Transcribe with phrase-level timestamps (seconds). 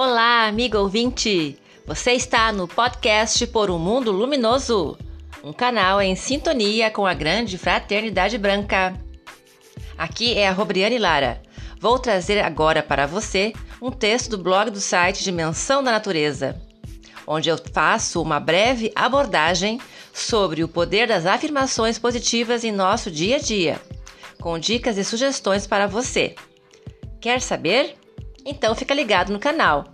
[0.00, 1.58] Olá, amigo ouvinte!
[1.84, 4.96] Você está no podcast Por um Mundo Luminoso,
[5.42, 8.94] um canal em sintonia com a grande fraternidade branca.
[9.98, 11.42] Aqui é a Robriane Lara.
[11.80, 13.52] Vou trazer agora para você
[13.82, 16.62] um texto do blog do site Dimensão da Natureza,
[17.26, 19.80] onde eu faço uma breve abordagem
[20.14, 23.82] sobre o poder das afirmações positivas em nosso dia a dia,
[24.40, 26.36] com dicas e sugestões para você.
[27.20, 27.96] Quer saber?
[28.44, 29.84] Então fica ligado no canal.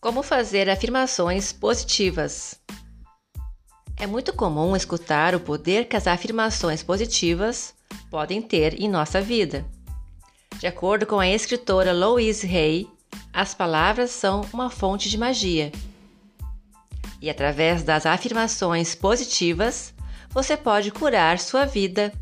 [0.00, 2.58] Como fazer afirmações positivas?
[4.00, 7.74] É muito comum escutar o poder que as afirmações positivas
[8.08, 9.66] podem ter em nossa vida.
[10.60, 12.88] De acordo com a escritora Louise Hay,
[13.32, 15.72] as palavras são uma fonte de magia.
[17.20, 19.92] E através das afirmações positivas,
[20.30, 22.12] você pode curar sua vida,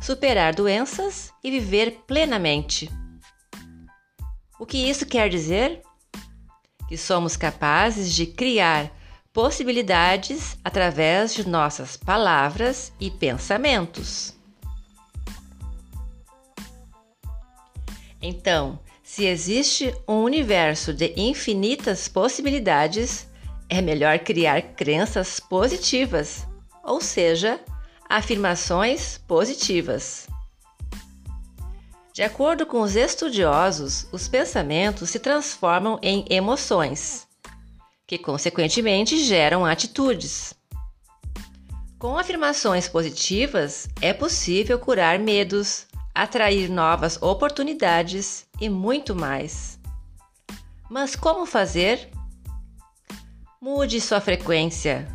[0.00, 2.88] superar doenças e viver plenamente.
[4.56, 5.82] O que isso quer dizer?
[6.88, 8.92] Que somos capazes de criar
[9.34, 14.32] possibilidades através de nossas palavras e pensamentos.
[18.22, 23.28] Então, se existe um universo de infinitas possibilidades,
[23.68, 26.46] é melhor criar crenças positivas,
[26.84, 27.60] ou seja,
[28.08, 30.28] afirmações positivas.
[32.12, 37.23] De acordo com os estudiosos, os pensamentos se transformam em emoções
[38.06, 40.54] que consequentemente geram atitudes.
[41.98, 49.78] Com afirmações positivas, é possível curar medos, atrair novas oportunidades e muito mais.
[50.90, 52.10] Mas como fazer?
[53.60, 55.08] Mude sua frequência.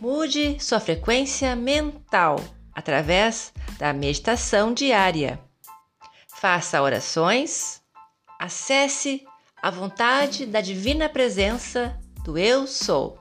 [0.00, 2.36] Mude sua frequência mental
[2.74, 5.38] através da meditação diária.
[6.26, 7.80] Faça orações,
[8.38, 9.24] acesse
[9.62, 13.18] a vontade da divina presença do Eu Sou.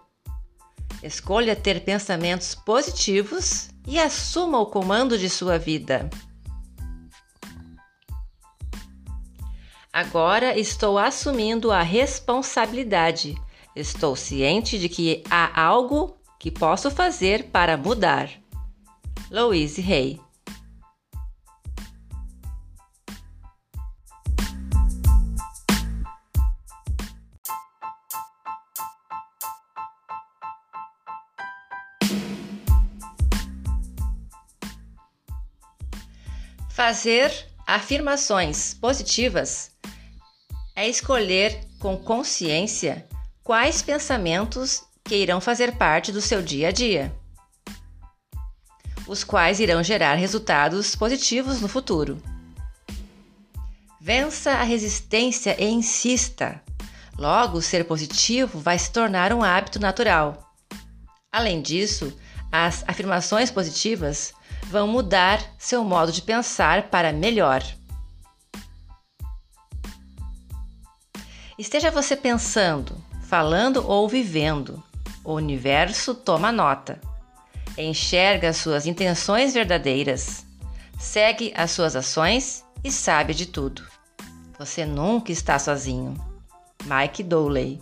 [1.03, 6.09] Escolha ter pensamentos positivos e assuma o comando de sua vida.
[9.91, 13.35] Agora estou assumindo a responsabilidade.
[13.75, 18.29] Estou ciente de que há algo que posso fazer para mudar.
[19.29, 20.19] Louise Hay
[36.79, 39.69] Fazer afirmações positivas
[40.73, 43.06] é escolher com consciência
[43.44, 47.13] quais pensamentos que irão fazer parte do seu dia a dia,
[49.06, 52.23] os quais irão gerar resultados positivos no futuro.
[54.00, 56.63] Vença a resistência e insista.
[57.18, 60.50] Logo, ser positivo vai se tornar um hábito natural.
[61.29, 62.18] Além disso,
[62.50, 64.34] as afirmações positivas
[64.69, 67.63] vão mudar seu modo de pensar para melhor.
[71.57, 74.81] Esteja você pensando, falando ou vivendo,
[75.24, 77.02] o universo toma nota.
[77.75, 80.46] Enxerga suas intenções verdadeiras,
[81.00, 83.84] segue as suas ações e sabe de tudo.
[84.59, 86.13] Você nunca está sozinho.
[86.86, 87.81] Mike Dowley.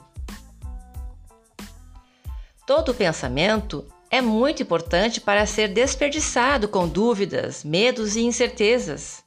[2.65, 9.23] Todo pensamento é muito importante para ser desperdiçado com dúvidas, medos e incertezas.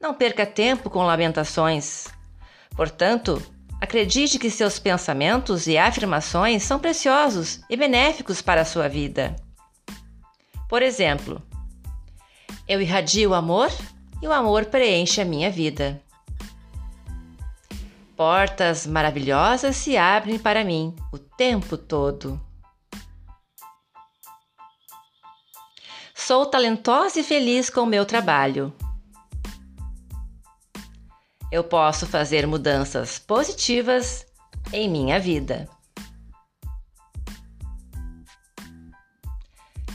[0.00, 2.08] Não perca tempo com lamentações.
[2.74, 3.40] Portanto,
[3.80, 9.36] acredite que seus pensamentos e afirmações são preciosos e benéficos para a sua vida.
[10.68, 11.42] Por exemplo,
[12.66, 13.70] eu irradio o amor
[14.22, 16.00] e o amor preenche a minha vida.
[18.16, 22.40] Portas maravilhosas se abrem para mim o tempo todo.
[26.30, 28.72] Sou talentosa e feliz com o meu trabalho.
[31.50, 34.24] Eu posso fazer mudanças positivas
[34.72, 35.68] em minha vida.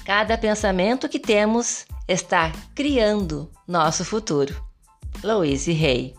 [0.05, 4.61] Cada pensamento que temos está criando nosso futuro.
[5.23, 6.15] Louise Hay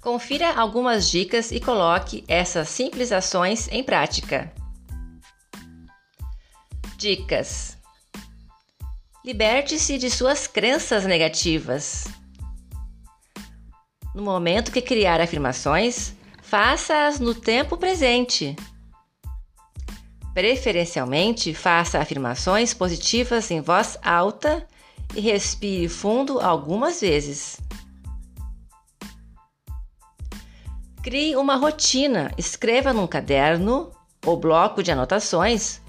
[0.00, 4.50] Confira algumas dicas e coloque essas simples ações em prática.
[6.96, 7.76] Dicas:
[9.22, 12.06] Liberte-se de suas crenças negativas.
[14.14, 18.56] No momento que criar afirmações, faça-as no tempo presente.
[20.32, 24.66] Preferencialmente, faça afirmações positivas em voz alta
[25.14, 27.58] e respire fundo algumas vezes.
[31.02, 33.90] Crie uma rotina, escreva num caderno
[34.26, 35.80] ou bloco de anotações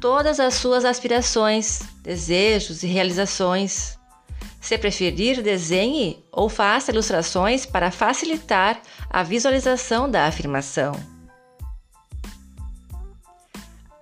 [0.00, 3.96] todas as suas aspirações, desejos e realizações.
[4.60, 10.92] Se preferir, desenhe ou faça ilustrações para facilitar a visualização da afirmação.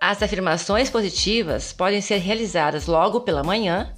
[0.01, 3.95] As afirmações positivas podem ser realizadas logo pela manhã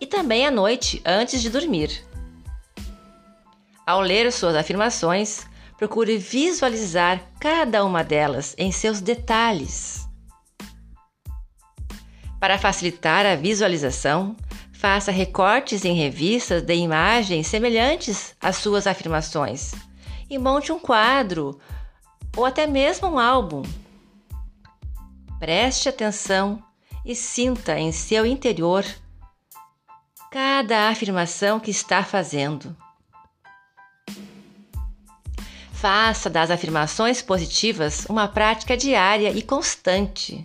[0.00, 2.04] e também à noite antes de dormir.
[3.84, 10.06] Ao ler suas afirmações, procure visualizar cada uma delas em seus detalhes.
[12.40, 14.36] Para facilitar a visualização,
[14.72, 19.72] faça recortes em revistas de imagens semelhantes às suas afirmações
[20.28, 21.58] e monte um quadro
[22.36, 23.62] ou até mesmo um álbum
[25.38, 26.62] Preste atenção
[27.04, 28.84] e sinta em seu interior
[30.30, 32.74] cada afirmação que está fazendo.
[35.76, 40.44] Faça das afirmações positivas uma prática diária e constante.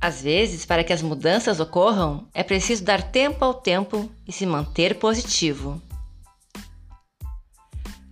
[0.00, 4.46] Às vezes, para que as mudanças ocorram, é preciso dar tempo ao tempo e se
[4.46, 5.82] manter positivo.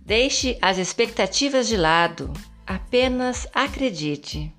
[0.05, 2.33] Deixe as expectativas de lado
[2.67, 4.53] Apenas acredite.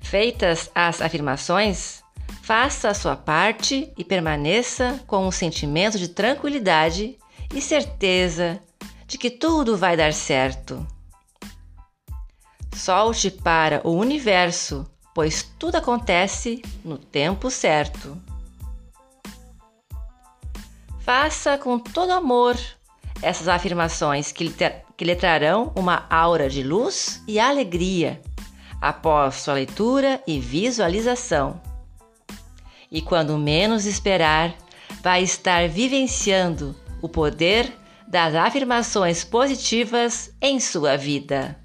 [0.00, 2.00] Feitas as afirmações,
[2.48, 7.18] faça a sua parte e permaneça com um sentimento de tranquilidade
[7.54, 8.58] e certeza
[9.06, 10.86] de que tudo vai dar certo.
[12.74, 18.16] Solte para o universo, pois tudo acontece no tempo certo.
[21.00, 22.56] Faça com todo amor
[23.20, 24.54] essas afirmações que lhe,
[24.96, 28.22] que lhe trarão uma aura de luz e alegria
[28.80, 31.67] após sua leitura e visualização.
[32.90, 34.56] E quando menos esperar,
[35.02, 37.72] vai estar vivenciando o poder
[38.06, 41.58] das afirmações positivas em sua vida.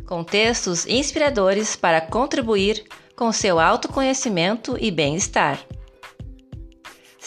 [0.07, 2.85] Com textos inspiradores para contribuir
[3.17, 5.61] com seu autoconhecimento e bem-estar.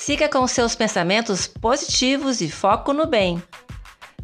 [0.07, 3.43] Siga com seus pensamentos positivos e foco no bem.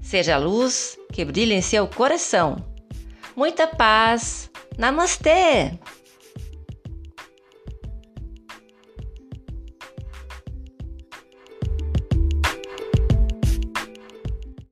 [0.02, 2.56] Seja a luz que brilha em seu coração.
[3.36, 4.50] Muita paz.
[4.78, 5.78] Namastê!